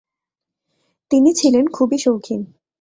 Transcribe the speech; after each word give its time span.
তিনি 1.11 1.29
ছিলেন 1.33 1.65
খুবই 1.67 1.97
শৌখিন। 1.97 2.41